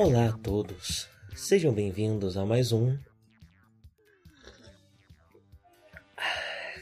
[0.00, 2.96] Olá a todos, sejam bem-vindos a mais um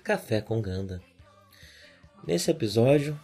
[0.05, 1.01] Café com Ganda.
[2.27, 3.19] Nesse episódio,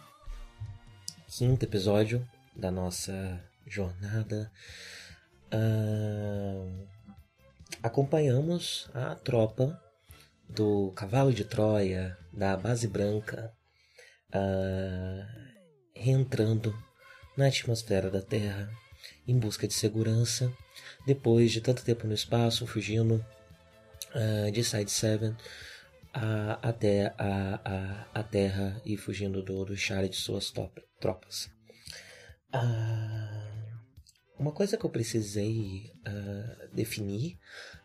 [1.27, 4.51] quinto episódio da nossa jornada,
[5.53, 6.87] uh,
[7.83, 9.79] acompanhamos a tropa
[10.49, 13.53] do Cavalo de Troia, da Base Branca,
[14.33, 15.53] uh,
[15.93, 16.75] reentrando
[17.37, 18.67] na atmosfera da Terra
[19.27, 20.51] em busca de segurança,
[21.05, 23.25] depois de tanto tempo no espaço, fugindo
[24.15, 25.35] uh, de Side 7 uh,
[26.61, 27.59] até a,
[28.13, 31.49] a, a, Terra e fugindo do, do Shard de suas top, tropas.
[32.53, 33.53] Uh,
[34.37, 35.91] uma coisa que eu precisei
[36.73, 37.37] definir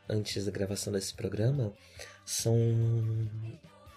[0.08, 1.72] antes da gravação desse programa
[2.24, 2.56] são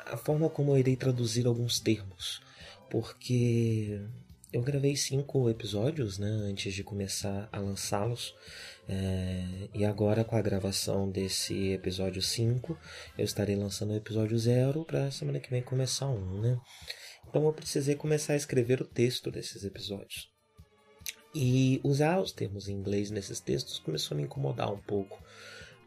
[0.05, 2.41] a forma como eu irei traduzir alguns termos
[2.91, 4.05] porque
[4.53, 8.35] eu gravei cinco episódios né, antes de começar a lançá-los.
[8.87, 12.77] É, e agora, com a gravação desse episódio 5,
[13.17, 16.41] eu estarei lançando o episódio 0 para semana que vem começar um.
[16.41, 16.59] Né?
[17.29, 20.29] Então, eu precisei começar a escrever o texto desses episódios.
[21.33, 25.17] E usar os termos em inglês nesses textos começou a me incomodar um pouco.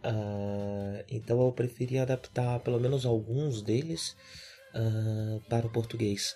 [0.02, 4.16] Uh, então, eu preferi adaptar pelo menos alguns deles
[4.74, 6.34] uh, para o português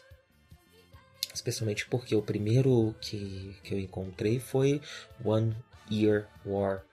[1.39, 4.81] especialmente porque o primeiro que, que eu encontrei foi
[5.25, 5.57] One
[5.91, 6.85] Year War.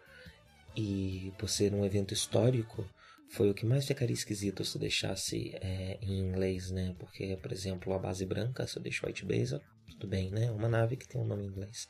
[0.75, 2.87] E por ser um evento histórico,
[3.29, 6.95] foi o que mais ficaria esquisito se eu deixasse é, em inglês, né?
[6.99, 10.51] Porque, por exemplo, a base branca, se eu deixo White Base, tudo bem, né?
[10.51, 11.87] Uma nave que tem um nome em inglês.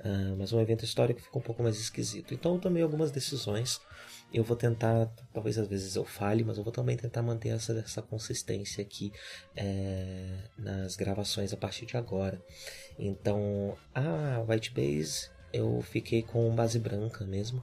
[0.00, 2.34] Uh, mas um evento histórico ficou um pouco mais esquisito.
[2.34, 3.80] Então eu tomei algumas decisões
[4.32, 7.72] eu vou tentar, talvez às vezes eu fale, mas eu vou também tentar manter essa,
[7.78, 9.12] essa consistência aqui
[9.56, 12.42] é, nas gravações a partir de agora.
[12.98, 17.62] Então, a White Base eu fiquei com base branca mesmo.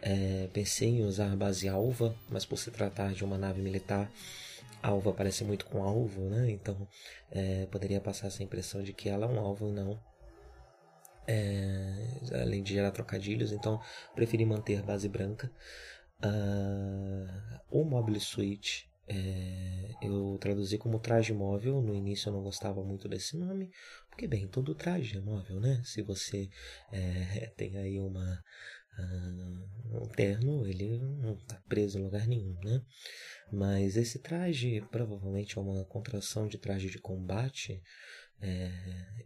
[0.00, 4.10] É, pensei em usar base alva, mas por se tratar de uma nave militar,
[4.84, 6.50] alva parece muito com alvo, né?
[6.50, 6.86] Então
[7.30, 10.00] é, poderia passar essa impressão de que ela é um alvo não.
[11.26, 13.80] É, além de gerar trocadilhos, então
[14.14, 15.50] preferi manter base branca.
[16.22, 21.82] Uh, o Mobile Suite é, eu traduzi como traje móvel.
[21.82, 23.70] No início eu não gostava muito desse nome,
[24.08, 25.82] porque, bem, todo traje é móvel, né?
[25.84, 26.48] Se você
[26.92, 28.42] é, tem aí uma,
[28.98, 32.82] uh, um terno, ele não está preso em lugar nenhum, né?
[33.52, 37.82] Mas esse traje provavelmente é uma contração de traje de combate.
[38.40, 38.70] É,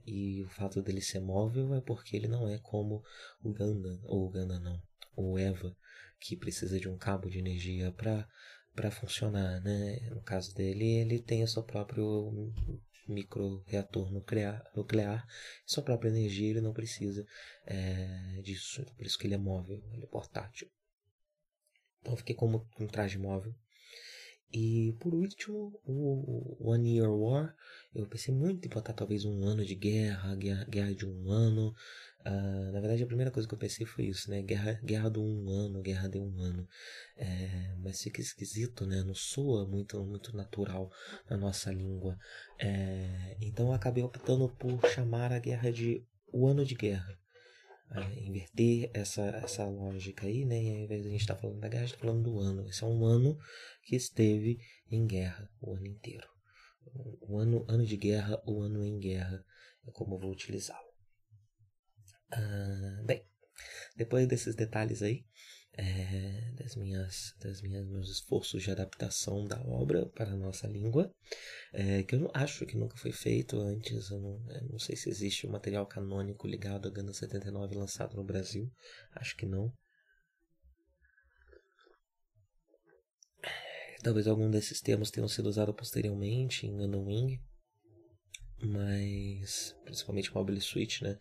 [0.06, 3.02] e o fato dele ser móvel é porque ele não é como
[3.42, 4.80] o Ganda, ou o Ganda não,
[5.16, 5.74] o Eva,
[6.20, 8.28] que precisa de um cabo de energia para
[8.74, 9.98] para funcionar, né?
[10.10, 12.54] No caso dele, ele tem o seu próprio
[13.08, 15.26] micro reator nuclear, nuclear
[15.66, 17.26] sua própria energia, ele não precisa
[17.66, 20.70] é, disso, por isso que ele é móvel, ele é portátil.
[22.00, 23.54] Então fiquei como um traje móvel
[24.52, 27.54] e por último, o One Year War.
[27.94, 31.74] Eu pensei muito em botar talvez um ano de guerra, guerra, guerra de um ano.
[32.26, 34.42] Uh, na verdade, a primeira coisa que eu pensei foi isso, né?
[34.42, 36.68] Guerra, guerra do um ano, guerra de um ano.
[37.16, 39.02] É, mas fica esquisito, né?
[39.02, 40.90] Não soa muito, muito natural
[41.30, 42.18] na nossa língua.
[42.58, 47.18] É, então eu acabei optando por chamar a guerra de o ano de guerra
[47.90, 50.62] é, inverter essa, essa lógica aí, né?
[50.62, 52.22] E ao invés de a gente estar tá falando da guerra, a gente está falando
[52.22, 52.68] do ano.
[52.68, 53.38] Esse é um ano
[53.82, 54.58] que esteve
[54.90, 56.28] em guerra o ano inteiro.
[57.20, 59.44] O ano, ano de guerra, o ano em guerra,
[59.86, 60.87] é como eu vou utilizá-lo.
[62.30, 63.24] Ah, bem,
[63.96, 65.24] depois desses detalhes aí,
[65.78, 71.14] é, das minhas, das minhas meus esforços de adaptação da obra para a nossa língua,
[71.72, 74.10] é, que eu não, acho que nunca foi feito antes.
[74.10, 78.16] Eu não, eu não sei se existe um material canônico ligado a Gana 79 lançado
[78.16, 78.70] no Brasil.
[79.14, 79.72] Acho que não.
[84.02, 87.40] Talvez algum desses termos tenham sido usados posteriormente em Gundam Wing,
[88.62, 91.18] mas principalmente Mobile Suite, né?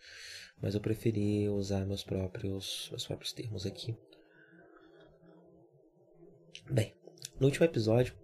[0.62, 3.95] Mas eu preferi usar meus próprios meus próprios termos aqui.
[6.69, 6.94] Bem,
[7.39, 8.16] no último episódio,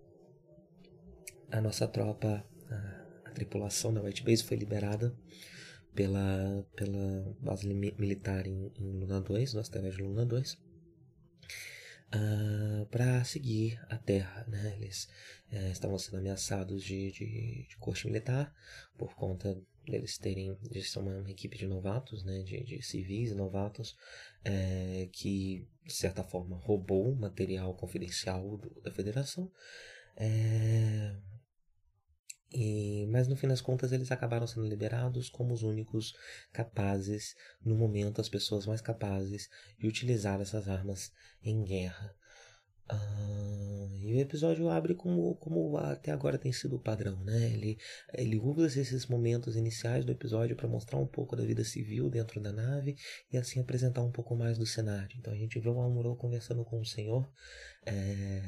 [1.51, 5.15] a nossa tropa, a, a tripulação da White Base foi liberada
[5.93, 10.57] pela, pela base militar em, em Luna 2, no asteroide Luna 2,
[12.13, 14.45] uh, ah, para seguir a Terra.
[14.47, 14.75] Né?
[14.77, 15.09] Eles
[15.51, 18.53] uh, estavam sendo ameaçados de, de, de corte militar
[18.97, 23.97] por conta deles terem eles são uma equipe de novatos né de, de civis novatos
[24.41, 29.51] é, que de certa forma roubou material confidencial do, da federação
[30.15, 31.13] é,
[32.53, 36.13] E, mas no fim das contas eles acabaram sendo liberados como os únicos
[36.51, 37.35] capazes,
[37.65, 41.11] no momento as pessoas mais capazes de utilizar essas armas
[41.43, 42.15] em guerra.
[42.89, 47.51] Ah, e o episódio abre como, como até agora tem sido o padrão, né?
[47.51, 47.77] Ele,
[48.13, 52.41] ele usa esses momentos iniciais do episódio para mostrar um pouco da vida civil dentro
[52.41, 52.95] da nave
[53.31, 55.15] e assim apresentar um pouco mais do cenário.
[55.17, 57.27] Então a gente vê o Amuro conversando com o senhor,
[57.85, 58.41] é,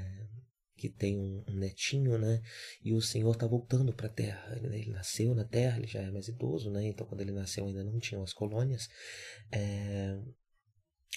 [0.76, 2.42] que tem um, netinho, né?
[2.84, 4.56] E o senhor tá voltando para a Terra.
[4.56, 6.88] Ele, ele, nasceu na Terra, ele já é mais idoso, né?
[6.88, 8.90] Então quando ele nasceu ainda não tinham as colônias.
[9.52, 10.18] É,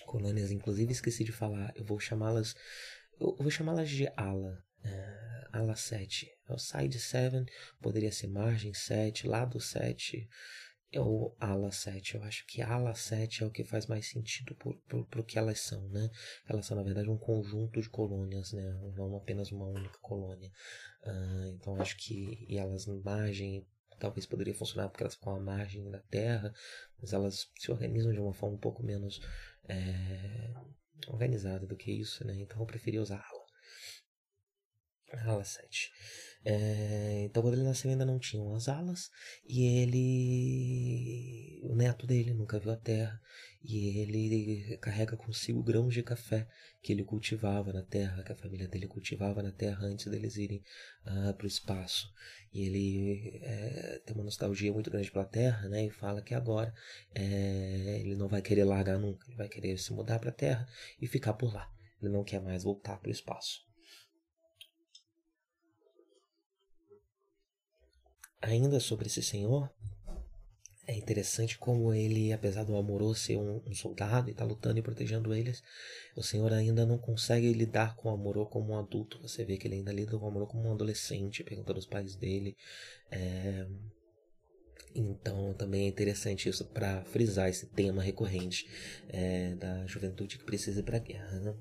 [0.06, 2.54] colônias, inclusive esqueci de falar, eu vou chamá-las
[3.20, 4.64] eu vou chamá-las de ala.
[4.84, 6.30] Uh, ala 7.
[6.48, 7.44] É o side 7,
[7.80, 10.28] poderia ser margem 7, lado 7.
[10.90, 12.14] É o ala 7.
[12.14, 15.60] Eu acho que ala 7 é o que faz mais sentido para o que elas
[15.60, 16.10] são, né?
[16.48, 18.72] Elas são, na verdade, um conjunto de colônias, né?
[18.96, 20.50] Não apenas uma única colônia.
[21.04, 23.66] Uh, então, acho que e elas margem
[23.98, 26.54] talvez poderia funcionar porque elas ficam à margem da Terra,
[27.00, 29.20] mas elas se organizam de uma forma um pouco menos
[29.68, 30.54] é,
[31.08, 32.34] organizada do que isso, né?
[32.40, 33.48] Então eu preferi usar ala.
[35.32, 35.90] Ala 7.
[36.50, 39.10] É, então quando ele nasceu ainda não tinham as alas
[39.46, 43.20] e ele o neto dele nunca viu a terra
[43.62, 46.48] e ele carrega consigo grãos de café
[46.80, 50.64] que ele cultivava na terra que a família dele cultivava na terra antes deles irem
[51.04, 52.10] uh, para o espaço.
[52.50, 56.72] E ele é, tem uma nostalgia muito grande pela terra né e fala que agora
[57.14, 60.66] é, ele não vai querer largar nunca ele vai querer se mudar para a terra
[60.98, 61.70] e ficar por lá.
[62.00, 63.67] Ele não quer mais voltar para o espaço
[68.40, 69.70] ainda sobre esse senhor,
[70.88, 74.78] é interessante como ele, apesar do amoroso ser um, um soldado e estar tá lutando
[74.78, 75.62] e protegendo eles,
[76.16, 79.20] o senhor ainda não consegue lidar com o Amorô como um adulto.
[79.20, 82.16] Você vê que ele ainda lida com o Amorô como um adolescente, perguntando aos pais
[82.16, 82.56] dele.
[83.10, 83.66] É...
[84.94, 88.66] Então também é interessante isso para frisar esse tema recorrente
[89.10, 91.38] é, da juventude que precisa ir para a guerra.
[91.38, 91.54] Né?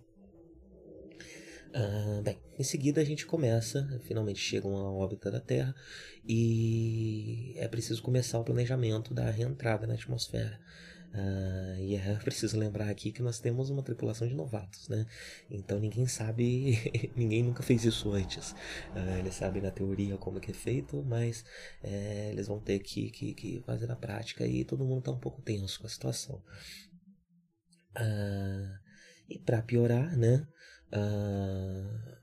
[1.73, 5.75] Ah, bem, em seguida a gente começa, finalmente chegam à órbita da Terra
[6.27, 10.59] e é preciso começar o planejamento da reentrada na atmosfera.
[11.13, 15.05] Uh, e é preciso lembrar aqui que nós temos uma tripulação de novatos, né?
[15.49, 16.77] Então ninguém sabe,
[17.15, 18.51] ninguém nunca fez isso antes.
[18.93, 21.45] Uh, eles sabem na teoria como que é feito, mas
[21.81, 25.19] é, eles vão ter que, que, que, fazer na prática e todo mundo está um
[25.19, 26.43] pouco tenso com a situação.
[29.29, 30.47] E para piorar, né?
[30.93, 32.17] Uh,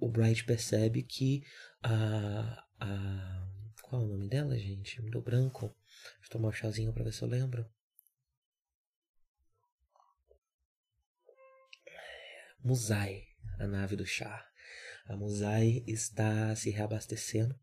[0.00, 1.44] o Bright percebe que
[1.82, 3.48] a, a.
[3.82, 5.00] Qual é o nome dela, gente?
[5.10, 5.66] Deu branco.
[5.66, 7.68] Deixa eu tomar um chazinho pra ver se eu lembro.
[12.64, 13.24] Musai,
[13.58, 14.48] a nave do chá.
[15.06, 17.54] A Musai está se reabastecendo.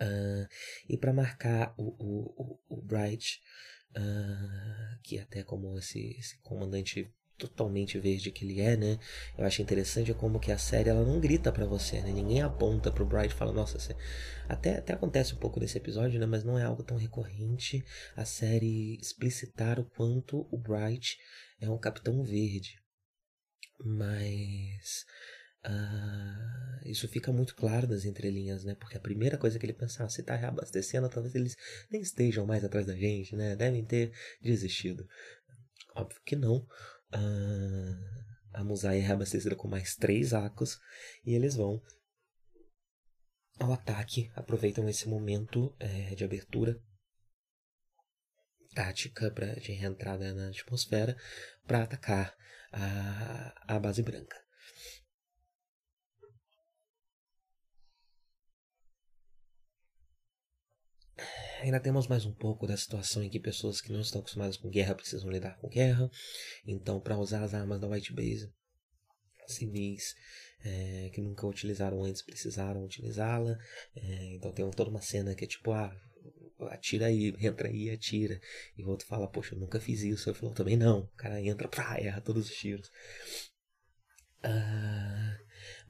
[0.00, 0.48] Uh,
[0.88, 3.40] e para marcar o, o, o, o Bright,
[3.96, 8.98] uh, que até como esse, esse comandante totalmente verde que ele é, né?
[9.36, 12.12] Eu acho interessante como que a série ela não grita para você, né?
[12.12, 13.96] Ninguém aponta pro Bright e fala, nossa, você...
[14.48, 16.26] até até acontece um pouco nesse episódio, né?
[16.26, 17.84] Mas não é algo tão recorrente
[18.16, 21.18] a série explicitar o quanto o Bright
[21.60, 22.78] é um Capitão Verde.
[23.82, 25.04] Mas
[25.66, 28.74] Uh, isso fica muito claro das entrelinhas, né?
[28.74, 31.54] Porque a primeira coisa que ele pensa, ah, se tá reabastecendo, talvez eles
[31.90, 33.54] nem estejam mais atrás da gente, né?
[33.56, 34.10] Devem ter
[34.40, 35.06] desistido.
[35.94, 36.66] Óbvio que não.
[37.14, 38.10] Uh,
[38.52, 40.78] a Musai é reabastecida com mais três arcos
[41.24, 41.80] e eles vão
[43.58, 44.30] ao ataque.
[44.34, 46.80] Aproveitam esse momento é, de abertura
[48.74, 51.16] tática pra, de reentrada na atmosfera
[51.66, 52.34] para atacar
[52.72, 54.36] a, a base branca.
[61.60, 64.68] Ainda temos mais um pouco da situação em que pessoas que não estão acostumadas com
[64.68, 66.10] guerra precisam lidar com guerra.
[66.66, 68.52] Então, para usar as armas da White Base,
[69.46, 70.14] civis
[70.64, 73.58] é, que nunca utilizaram antes precisaram utilizá-la.
[73.94, 75.94] É, então, tem toda uma cena que é tipo, ah,
[76.70, 78.40] atira aí, entra aí, atira.
[78.76, 80.30] E o outro fala, poxa, eu nunca fiz isso.
[80.30, 81.00] Eu falo, também não.
[81.00, 82.90] O cara entra, pra erra todos os tiros.
[84.42, 85.29] Ah,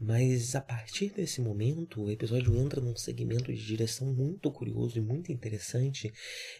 [0.00, 5.02] mas a partir desse momento, o episódio entra num segmento de direção muito curioso e
[5.02, 6.10] muito interessante,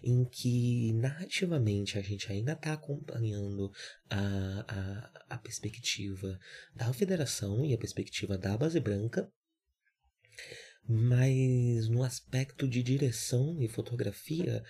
[0.05, 3.73] em que narrativamente a gente ainda está acompanhando
[4.11, 4.21] a,
[4.69, 6.39] a, a perspectiva
[6.77, 9.33] da federação e a perspectiva da base branca,
[10.87, 14.63] mas no aspecto de direção e fotografia,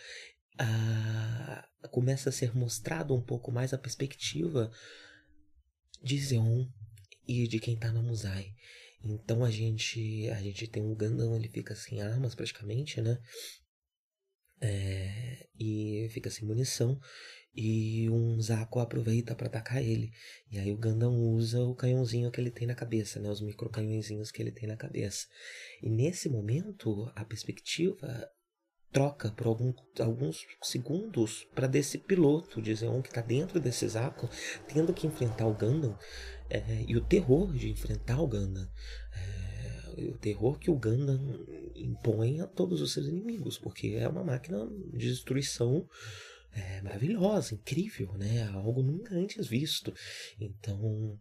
[0.56, 4.70] a, começa a ser mostrado um pouco mais a perspectiva
[6.00, 6.68] de Zeon
[7.30, 8.52] e de quem está na Musai.
[9.04, 13.18] Então a gente a gente tem um Gundam, ele fica sem armas praticamente, né?
[14.60, 17.00] É, e fica sem munição
[17.54, 20.12] e um Zaco aproveita para atacar ele.
[20.50, 23.70] E aí o Gundam usa o canhãozinho que ele tem na cabeça, né, os micro
[23.70, 25.26] canhõezinhos que ele tem na cabeça.
[25.82, 28.28] E nesse momento a perspectiva
[28.92, 34.28] troca por algum, alguns segundos para desse piloto de Zeon que está dentro desse Zaco,
[34.68, 35.96] tendo que enfrentar o Gundam
[36.48, 38.68] é, e o terror de enfrentar o Gundam.
[39.14, 39.50] É,
[40.08, 41.20] o terror que o Gundam
[41.74, 45.86] impõe a todos os seus inimigos, porque é uma máquina de destruição
[46.52, 48.48] é, maravilhosa, incrível, né?
[48.48, 49.92] Algo nunca antes visto.
[50.40, 51.18] Então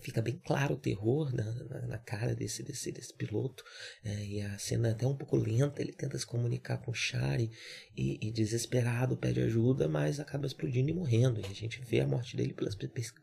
[0.00, 3.64] fica bem claro o terror na, na, na cara desse, desse, desse piloto
[4.04, 6.94] é, e a cena é até um pouco lenta ele tenta se comunicar com o
[6.94, 7.50] Shari
[7.96, 12.06] e, e, desesperado pede ajuda mas acaba explodindo e morrendo e a gente vê a
[12.06, 12.70] morte dele pela,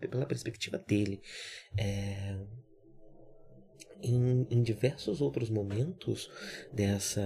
[0.09, 1.21] pela perspectiva dele.
[1.77, 2.37] É,
[4.03, 6.29] em, em, diversos outros momentos
[6.71, 7.23] dessa,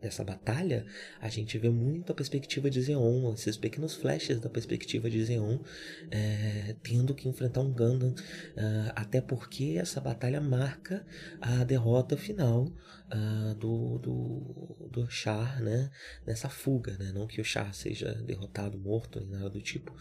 [0.00, 0.86] dessa batalha,
[1.20, 5.58] a gente vê muito a perspectiva de Zeon, esses pequenos flashes da perspectiva de Zeon,
[6.10, 8.14] é, tendo que enfrentar um Gundam,
[8.56, 11.04] é, até porque essa batalha marca
[11.40, 12.72] a derrota final
[13.10, 15.90] uh, do, do, do Char, né?
[16.26, 17.12] Nessa fuga, né?
[17.12, 19.94] Não que o Char seja derrotado, morto, nem nada do tipo.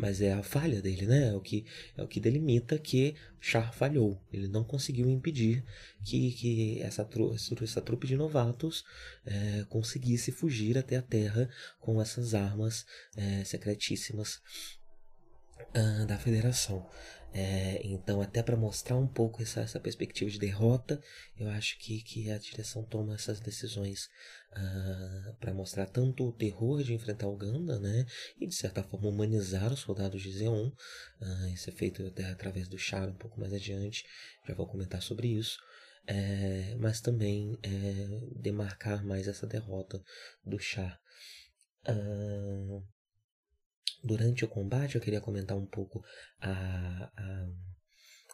[0.00, 1.28] Mas é a falha dele, né?
[1.28, 4.18] É o que, é o que delimita que Char falhou.
[4.32, 5.62] Ele não conseguiu impedir
[6.04, 8.82] que, que essa, tru, essa trupe de novatos
[9.26, 14.40] é, conseguisse fugir até a Terra com essas armas é, secretíssimas
[15.76, 16.88] uh, da Federação.
[17.32, 21.00] É, então, até para mostrar um pouco essa, essa perspectiva de derrota,
[21.38, 24.08] eu acho que, que a direção toma essas decisões
[24.52, 28.04] ah, para mostrar tanto o terror de enfrentar o Ganda, né,
[28.40, 30.72] e de certa forma humanizar os soldados de Zeon.
[31.20, 34.04] Uh, isso é feito até através do Char um pouco mais adiante,
[34.46, 35.58] já vou comentar sobre isso.
[36.06, 37.70] É, mas também é,
[38.40, 40.02] demarcar mais essa derrota
[40.44, 40.98] do Char.
[41.88, 42.82] Uh,
[44.02, 46.02] Durante o combate, eu queria comentar um pouco
[46.40, 47.48] a, a,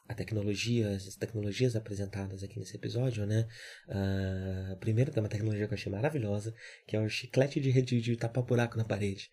[0.09, 3.49] a tecnologia, as tecnologias apresentadas aqui nesse episódio, né?
[3.89, 6.55] Uh, primeiro tem uma tecnologia que eu achei maravilhosa,
[6.87, 9.29] que é o chiclete de rede de tapar buraco na parede.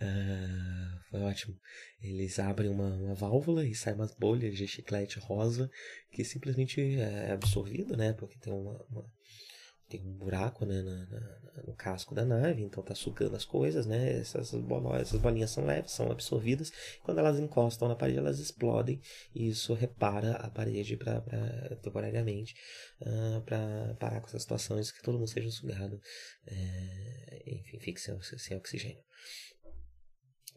[0.00, 1.56] Uh, foi ótimo.
[2.02, 5.70] Eles abrem uma, uma válvula e saem umas bolhas de chiclete rosa
[6.10, 8.12] que simplesmente é absorvido, né?
[8.12, 9.15] Porque tem uma, uma
[9.88, 13.86] tem um buraco né, na, na, no casco da nave, então tá sugando as coisas,
[13.86, 14.18] né?
[14.18, 16.72] Essas, bolas, essas bolinhas são leves, são absorvidas.
[17.02, 19.00] Quando elas encostam na parede, elas explodem
[19.34, 22.54] e isso repara a parede pra, pra temporariamente
[23.00, 26.00] uh, ah, para parar com essas situações que todo mundo seja sugado,
[26.46, 29.02] é, enfim, fique sem, sem oxigênio.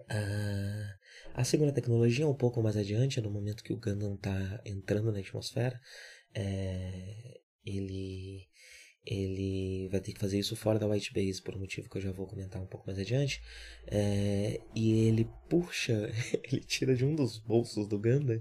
[0.01, 0.99] Uh,
[1.33, 5.19] a segunda tecnologia, um pouco mais adiante, no momento que o Gundam está entrando na
[5.19, 5.79] atmosfera,
[6.33, 8.08] é, ele
[9.09, 12.01] ele vai ter que fazer isso fora da white base, por um motivo que eu
[12.01, 13.41] já vou comentar um pouco mais adiante.
[13.87, 16.11] É, e ele puxa,
[16.45, 18.39] ele tira de um dos bolsos do Ganda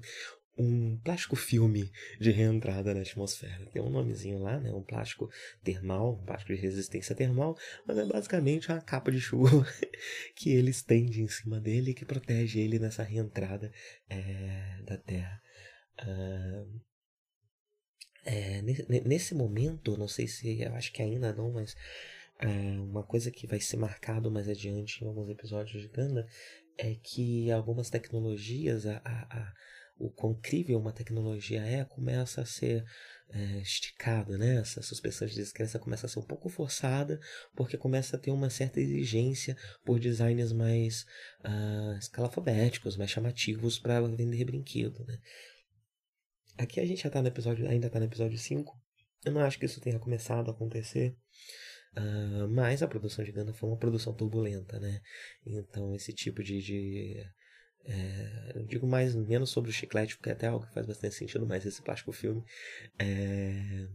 [0.58, 3.64] um plástico filme de reentrada na atmosfera.
[3.66, 4.72] Tem um nomezinho lá, né?
[4.72, 5.30] Um plástico
[5.62, 7.56] termal, um plástico de resistência termal,
[7.86, 9.64] mas é basicamente uma capa de chuva
[10.34, 13.72] que ele estende em cima dele e que protege ele nessa reentrada
[14.10, 15.40] é, da Terra.
[16.00, 16.80] Uh,
[18.28, 18.60] é,
[19.06, 21.74] nesse momento, não sei se, eu acho que ainda não, mas
[22.38, 22.46] é,
[22.78, 26.28] uma coisa que vai ser marcado mais adiante em alguns episódios de Ganda
[26.76, 29.54] é que algumas tecnologias, a, a, a,
[29.98, 32.84] o quão incrível uma tecnologia é, começa a ser
[33.30, 34.56] é, esticada, né?
[34.56, 37.18] Essa suspensão de descrença começa a ser um pouco forçada,
[37.56, 39.56] porque começa a ter uma certa exigência
[39.86, 41.06] por designs mais
[41.44, 45.18] uh, escalafobéticos, mais chamativos para vender brinquedo, né?
[46.58, 48.76] Aqui a gente já tá no episódio, ainda tá no episódio 5.
[49.24, 51.16] Eu não acho que isso tenha começado a acontecer.
[51.96, 55.00] Uh, mas a produção de Ganda foi uma produção turbulenta, né?
[55.46, 56.60] Então esse tipo de.
[56.60, 57.24] de
[57.84, 61.14] é, eu digo mais menos sobre o chiclete, porque é até algo que faz bastante
[61.14, 62.44] sentido, mas esse plástico filme.
[62.98, 63.88] É,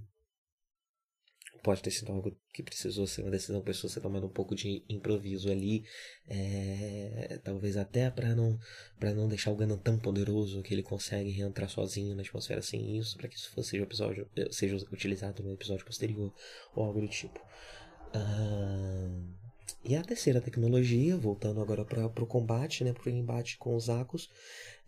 [1.63, 4.83] pode ter sido algo que precisou ser uma decisão precisou ser tomada um pouco de
[4.89, 5.85] improviso ali,
[6.27, 8.59] é, talvez até para não
[8.99, 12.97] para não deixar o Ganon tão poderoso que ele consegue reentrar sozinho na atmosfera sem
[12.97, 16.33] isso, para que isso fosse, seja, episódio, seja utilizado no episódio posterior
[16.75, 17.39] ou algo do tipo.
[19.85, 23.89] e a terceira tecnologia, voltando agora para o combate, né, para o embate com os
[23.89, 24.29] Akos,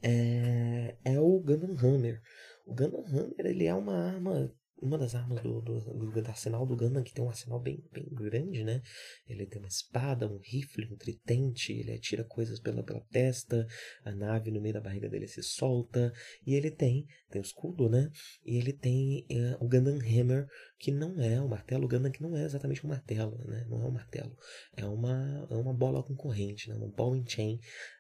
[0.04, 2.22] é, é o Gundam Hammer.
[2.66, 4.52] O Gundam Hammer ele é uma arma
[4.82, 8.08] uma das armas do, do, do, arsenal do Gundam, que tem um arsenal bem, bem
[8.12, 8.82] grande, né?
[9.28, 13.66] Ele tem uma espada, um rifle, um tritente, ele atira coisas pela, pela testa,
[14.04, 16.12] a nave no meio da barriga dele se solta,
[16.46, 18.10] e ele tem, tem o escudo, né?
[18.46, 22.22] E ele tem é, o Gundam Hammer, que não é o martelo, o Gundam que
[22.22, 23.66] não é exatamente um martelo, né?
[23.70, 24.36] Não é um martelo,
[24.76, 26.76] é uma, é uma bola com corrente, né?
[26.76, 27.60] Uma ball and chain,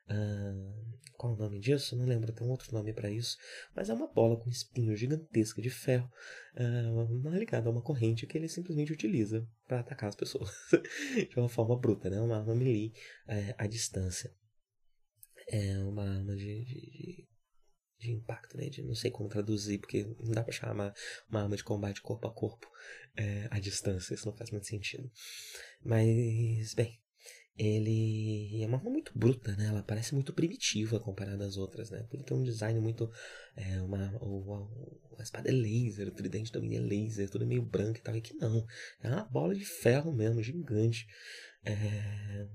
[0.09, 0.85] uh,
[1.17, 1.95] qual o nome disso?
[1.95, 3.37] Não lembro, tem um outro nome para isso.
[3.75, 6.11] Mas é uma bola com espinho gigantesca de ferro,
[6.55, 10.49] uh, ligada a uma corrente que ele simplesmente utiliza para atacar as pessoas
[11.29, 12.19] de uma forma bruta, né?
[12.19, 12.93] Uma arma melee
[13.27, 14.33] uh, à distância.
[15.47, 17.27] É uma arma de, de,
[17.99, 18.67] de, impacto, né?
[18.69, 20.93] De, não sei como traduzir, porque não dá para chamar
[21.29, 24.13] uma arma de combate corpo a corpo uh, à distância.
[24.13, 25.09] Isso não faz muito sentido.
[25.83, 26.99] Mas, bem,
[27.57, 29.67] ele é uma arma muito bruta, né?
[29.67, 32.05] Ela parece muito primitiva comparada às outras, né?
[32.09, 33.09] Porque tem um design muito.
[33.55, 34.69] É, uma, uma,
[35.17, 38.15] a espada é laser, o tridente também é laser, tudo meio branco e tal.
[38.15, 38.65] E aqui não.
[39.01, 41.07] É uma bola de ferro mesmo, gigante.
[41.63, 42.47] É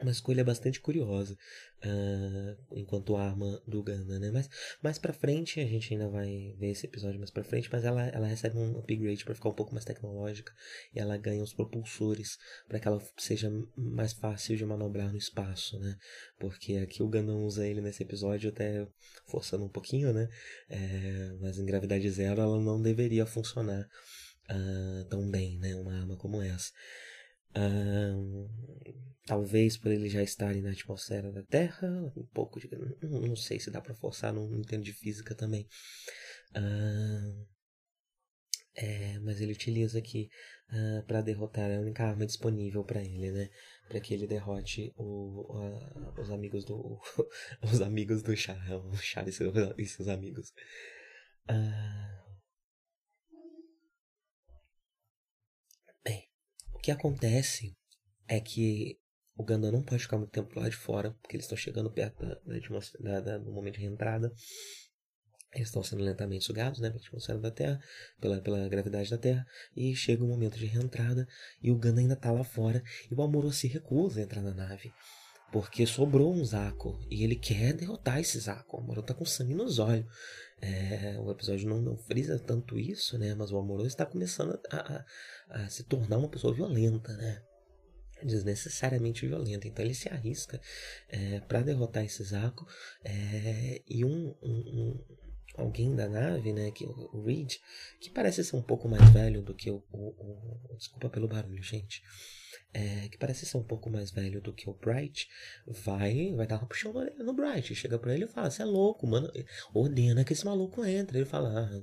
[0.00, 1.36] uma escolha bastante curiosa
[1.84, 4.30] uh, enquanto arma do Ganda, né?
[4.30, 4.48] Mas
[4.82, 8.06] mais para frente a gente ainda vai ver esse episódio mais para frente, mas ela,
[8.08, 10.52] ela recebe um upgrade para ficar um pouco mais tecnológica
[10.94, 15.78] e ela ganha os propulsores para que ela seja mais fácil de manobrar no espaço,
[15.78, 15.96] né?
[16.38, 18.86] Porque aqui o Ganda usa ele nesse episódio até
[19.26, 20.28] forçando um pouquinho, né?
[20.68, 23.88] É, mas em gravidade zero ela não deveria funcionar
[24.50, 25.74] uh, tão bem, né?
[25.76, 26.72] Uma arma como essa.
[27.56, 28.50] Uh,
[29.26, 32.68] Talvez por ele já estarem na atmosfera da Terra, um pouco de.
[33.02, 35.66] Não, sei se dá para forçar, não, entendo de física também.
[36.54, 37.46] Uh,
[38.76, 40.28] é, mas ele utiliza aqui
[40.68, 43.48] uh, para derrotar a única arma disponível para ele, né?
[43.88, 47.00] Para que ele derrote o, uh, os amigos do.
[47.64, 50.52] os amigos do Char, o Char e seus, e seus amigos.
[56.04, 56.28] Bem,
[56.74, 57.74] o que acontece
[58.28, 58.98] é que
[59.36, 62.24] o Ganda não pode ficar muito tempo lá de fora, porque eles estão chegando perto
[62.24, 62.38] da,
[63.00, 64.32] da, da, do momento de reentrada.
[65.52, 67.80] Eles estão sendo lentamente sugados né, pela atmosfera da Terra,
[68.20, 71.26] pela, pela gravidade da Terra, e chega o momento de reentrada
[71.62, 74.52] e o Ganda ainda está lá fora e o Amuro se recusa a entrar na
[74.52, 74.92] nave.
[75.52, 78.76] Porque sobrou um Zaco e ele quer derrotar esse Zaco.
[78.76, 80.04] O Amuro está com sangue nos olhos.
[80.60, 83.34] É, o episódio não, não frisa tanto isso, né?
[83.36, 85.04] Mas o Amuro está começando a,
[85.50, 87.40] a, a se tornar uma pessoa violenta, né?
[88.24, 89.68] Desnecessariamente violenta.
[89.68, 90.60] Então ele se arrisca
[91.08, 92.66] é, para derrotar esse Zaco
[93.04, 95.04] é, e um, um, um,
[95.56, 97.56] alguém da nave, né, que o Reed,
[98.00, 101.62] que parece ser um pouco mais velho do que o, o, o desculpa pelo barulho,
[101.62, 102.02] gente.
[102.76, 105.28] É, que parece ser um pouco mais velho do que o Bright,
[105.64, 107.72] vai vai dar uma puxão no Bright.
[107.72, 109.30] Chega pra ele e fala: Você é louco, mano.
[109.72, 111.18] Ordena que esse maluco entre.
[111.18, 111.82] Ele fala: ah,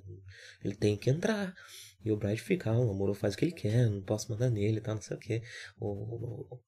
[0.62, 1.56] Ele tem que entrar.
[2.04, 4.50] E o Bright fica, ah, o Amor faz o que ele quer, não posso mandar
[4.50, 5.42] nele, tá, não sei
[5.80, 6.60] o o,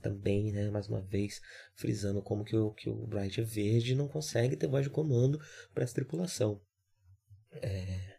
[0.00, 1.40] também, né, mais uma vez,
[1.74, 5.38] frisando como que o, que o Bright é verde não consegue ter voz de comando
[5.74, 6.60] para essa tripulação.
[7.52, 8.16] É,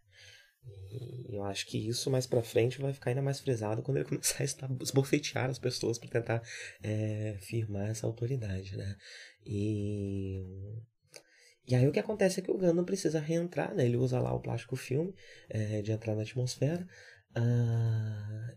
[0.91, 4.06] e eu acho que isso mais para frente vai ficar ainda mais frisado quando ele
[4.10, 6.43] começar a esbofetear as pessoas para tentar
[6.84, 8.95] é, firmar essa autoridade, né?
[9.45, 10.43] E
[11.67, 13.86] e aí o que acontece é que o Gundam precisa reentrar, né?
[13.86, 15.13] Ele usa lá o plástico filme
[15.50, 16.88] é, de entrar na atmosfera.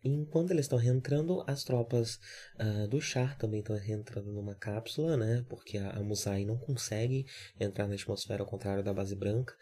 [0.02, 2.18] E enquanto eles estão reentrando, as tropas
[2.60, 5.44] uh, do Char também estão reentrando numa cápsula, né?
[5.48, 7.24] Porque a, a Musai não consegue
[7.58, 9.54] entrar na atmosfera ao contrário da base branca.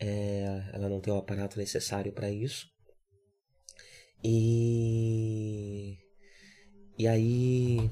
[0.00, 2.66] É, ela não tem o aparato necessário para isso.
[4.22, 5.98] E
[6.98, 7.90] e aí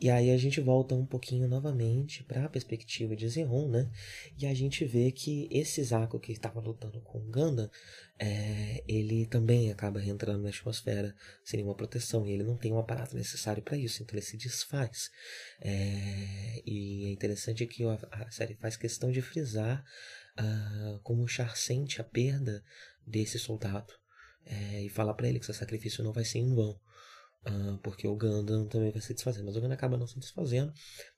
[0.00, 3.90] e aí a gente volta um pouquinho novamente para a perspectiva de Zeon, né?
[4.38, 7.70] E a gente vê que esse Zaku que estava lutando com o Ganda,
[8.18, 12.78] é, ele também acaba entrando na atmosfera sem nenhuma proteção e ele não tem um
[12.78, 15.10] aparato necessário para isso, então ele se desfaz.
[15.60, 19.84] É, e é interessante que a, a, série faz questão de frisar
[20.38, 22.64] uh, como o Char sente a perda
[23.06, 23.92] desse soldado
[24.46, 26.80] é, e falar para ele que seu sacrifício não vai ser em vão.
[27.46, 30.72] Uh, porque o Gundam também vai se desfazendo, mas o Gundam acaba não se desfazendo.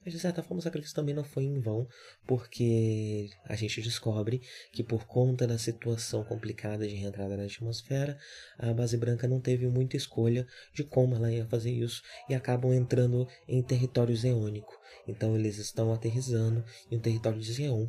[0.04, 1.88] Mas de certa forma o sacrifício também não foi em vão,
[2.26, 4.40] porque a gente descobre
[4.72, 8.16] que por conta da situação complicada de reentrada na atmosfera,
[8.56, 12.72] a base branca não teve muita escolha de como ela ia fazer isso e acabam
[12.72, 14.80] entrando em território zeônico.
[15.08, 17.88] Então eles estão aterrizando em um território de Zeon,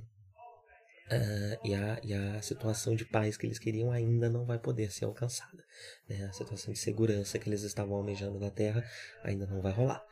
[1.11, 4.91] Uh, e, a, e a situação de paz que eles queriam ainda não vai poder
[4.91, 5.63] ser alcançada.
[6.07, 6.25] Né?
[6.25, 8.83] A situação de segurança que eles estavam almejando na Terra
[9.23, 10.03] ainda não vai rolar.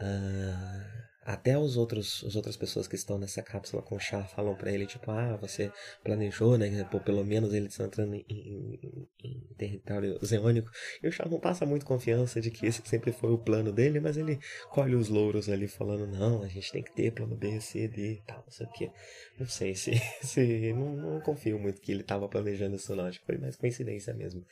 [0.00, 4.72] Uh, até os outros, as outras pessoas que estão nessa cápsula com chá falam para
[4.72, 5.70] ele, tipo, ah, você
[6.02, 6.82] planejou, né?
[6.90, 10.70] Pô, pelo menos ele está entrando em, em, em, território zeônico.
[11.02, 14.00] E o chá não passa muito confiança de que esse sempre foi o plano dele,
[14.00, 14.38] mas ele
[14.70, 18.12] colhe os louros ali falando, não, a gente tem que ter plano B, C, D
[18.14, 18.90] e tal, não sei o que.
[19.38, 19.92] Não sei se.
[20.22, 23.04] se não, não confio muito que ele estava planejando isso, não.
[23.04, 24.44] Acho que foi mais coincidência mesmo.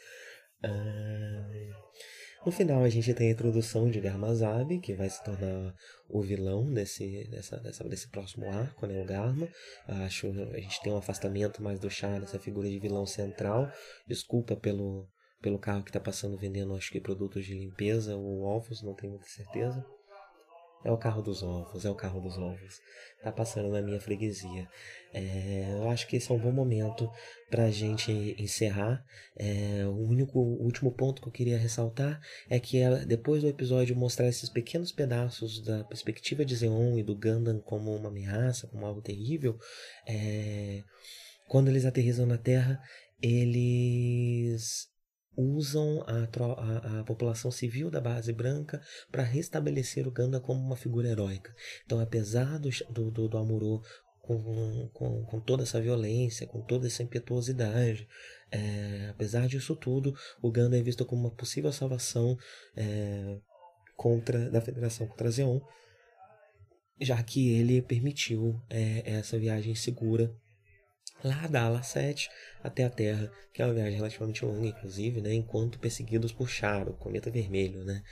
[0.62, 1.48] Ah.
[2.46, 5.74] No final a gente tem a introdução de Garmazabi, que vai se tornar
[6.09, 9.48] o vilão desse, dessa, dessa, desse próximo arco, né, o Garma.
[9.87, 13.70] Acho a gente tem um afastamento mais do Char nessa figura de vilão central.
[14.07, 15.09] Desculpa pelo,
[15.42, 19.12] pelo carro que está passando vendendo, acho que produtos de limpeza ou ovos, não tenho
[19.12, 19.85] muita certeza.
[20.84, 22.80] É o carro dos ovos, é o carro dos ovos.
[23.22, 24.68] Tá passando na minha freguesia.
[25.12, 27.10] É, eu acho que esse é um bom momento
[27.50, 29.04] para a gente encerrar.
[29.36, 33.48] É, o único, o último ponto que eu queria ressaltar é que ela, depois do
[33.48, 38.68] episódio mostrar esses pequenos pedaços da perspectiva de Zeon e do Gundam como uma ameaça,
[38.68, 39.58] como algo terrível,
[40.06, 40.84] é,
[41.48, 42.80] quando eles aterrizam na Terra,
[43.20, 44.86] eles
[45.38, 50.77] usam a, a, a, população civil da base branca para restabelecer o Ganda como uma
[50.77, 51.55] figura heróica.
[51.87, 53.81] Então, apesar do, do, do Amuro
[54.20, 58.09] com, com, com, toda essa violência, com toda essa impetuosidade,
[58.51, 62.37] é, apesar disso tudo, o Ganda é visto como uma possível salvação
[62.77, 63.38] é,
[63.96, 65.61] contra da Federação contra Zeon,
[67.01, 70.35] já que ele permitiu é, essa viagem segura
[71.22, 72.28] lá da ala 7
[72.62, 76.88] até a Terra, que é uma viagem relativamente longa, inclusive, né, enquanto perseguidos por Char,
[76.88, 78.02] o cometa vermelho, né,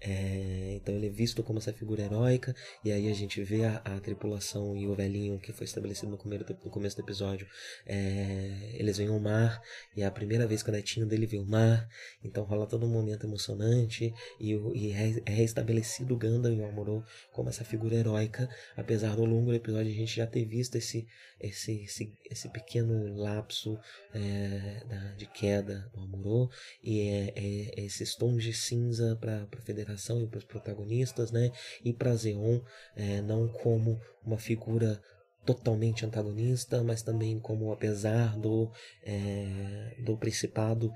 [0.00, 3.76] é, então ele é visto como essa figura heróica, e aí a gente vê a,
[3.84, 7.46] a tripulação e o velhinho que foi estabelecido no começo do, no começo do episódio.
[7.86, 9.60] É, eles veem o mar,
[9.96, 11.88] e é a primeira vez que o netinho dele vê o mar,
[12.24, 16.64] então rola todo um momento emocionante, e, e é, é restabelecido o Gundam e o
[16.66, 20.76] Amuro como essa figura heróica, apesar do longo do episódio a gente já ter visto
[20.76, 21.06] esse,
[21.38, 23.78] esse, esse, esse pequeno lapso
[24.14, 26.50] é, da, de queda do Amuro,
[26.82, 29.46] e é, é, esses tons de cinza para
[29.92, 31.50] e para os protagonistas, né?
[31.84, 32.60] E para Zeon,
[32.96, 35.00] é, não como uma figura
[35.44, 38.70] totalmente antagonista, mas também como apesar do
[39.02, 40.92] é, do principado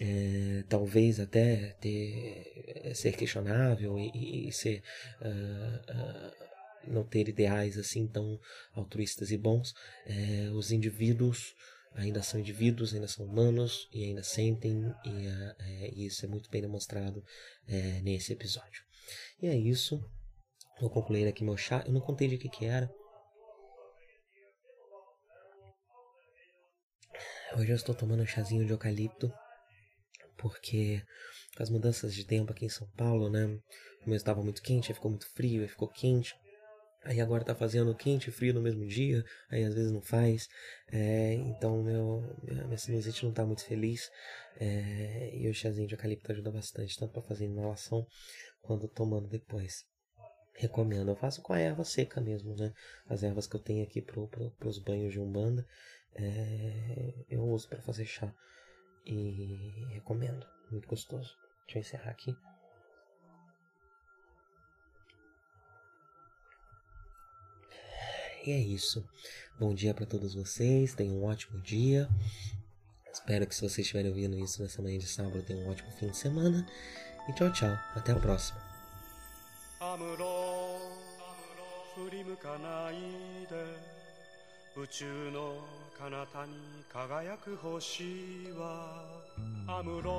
[0.00, 4.82] é, talvez até ter é, ser questionável e, e ser
[5.20, 6.46] uh, uh,
[6.86, 8.38] não ter ideais assim tão
[8.72, 9.74] altruístas e bons,
[10.06, 11.54] é, os indivíduos
[11.96, 15.26] ainda são indivíduos, ainda são humanos e ainda sentem, e,
[15.58, 17.24] é, isso é muito bem demonstrado
[17.66, 18.82] é, nesse episódio.
[19.40, 20.00] E é isso.
[20.80, 21.82] Vou concluir aqui meu chá.
[21.86, 22.90] Eu não contei de que que era.
[27.56, 29.32] Hoje eu estou tomando um chazinho de eucalipto,
[30.36, 31.02] porque
[31.56, 33.46] com as mudanças de tempo aqui em São Paulo, né?
[34.04, 36.34] O mês estava muito quente, aí ficou muito frio, aí ficou quente.
[37.06, 40.48] Aí agora tá fazendo quente e frio no mesmo dia, aí às vezes não faz.
[40.92, 44.10] É, então meu, minha sinusite não tá muito feliz.
[44.58, 48.04] É, e o chazinho de eucalipto ajuda bastante, tanto para fazer inalação
[48.60, 49.84] quanto tomando depois.
[50.54, 51.10] Recomendo.
[51.10, 52.72] Eu faço com a erva seca mesmo, né?
[53.08, 55.64] As ervas que eu tenho aqui pro, pro, pros banhos de umbanda,
[56.14, 58.34] é, eu uso para fazer chá.
[59.04, 60.44] E recomendo.
[60.72, 61.32] Muito gostoso.
[61.66, 62.34] Deixa eu encerrar aqui.
[68.45, 69.03] E é isso.
[69.59, 70.93] Bom dia para todos vocês.
[70.93, 72.09] Tenham um ótimo dia.
[73.11, 76.09] Espero que se vocês estiverem ouvindo isso nessa manhã de sábado, tenham um ótimo fim
[76.09, 76.65] de semana.
[77.29, 77.77] E tchau, tchau.
[77.95, 78.59] Até a próxima.
[84.73, 85.55] 宇宙の
[85.99, 86.53] 彼方に
[86.93, 88.05] 輝く星
[88.57, 89.21] は
[89.67, 90.11] アムロ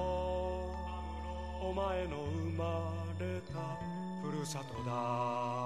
[1.58, 3.78] お前の生まれた
[4.22, 5.65] ふるさとだ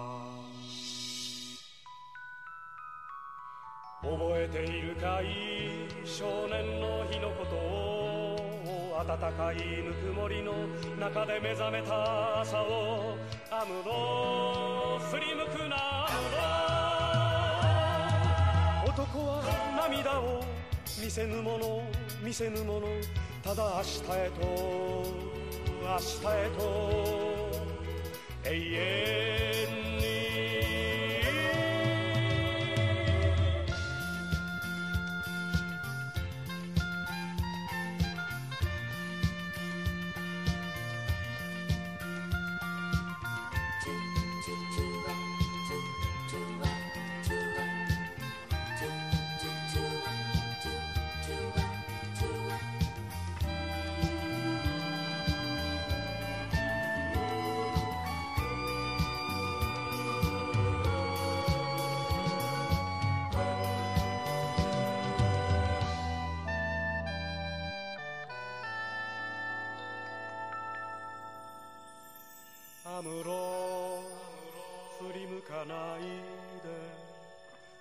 [4.01, 5.87] 覚えているかい？
[6.03, 10.53] 少年の日のことを暖かいぬくもりの
[10.99, 13.15] 中で目覚めた朝を。
[13.51, 16.09] アムロ振り向くなア
[18.85, 19.43] ムロ男は
[19.87, 20.43] 涙を
[21.03, 21.83] 見せぬもの。
[22.23, 22.87] 見せぬもの。
[23.43, 24.41] ただ明日へと
[25.83, 26.59] 明日へと。
[28.45, 30.00] 永遠。